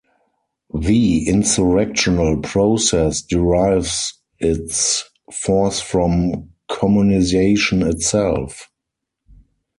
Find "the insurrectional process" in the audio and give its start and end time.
0.73-3.21